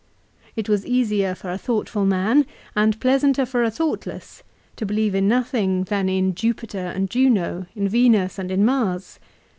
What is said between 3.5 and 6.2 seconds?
a thoughtless, to believe in nothing, than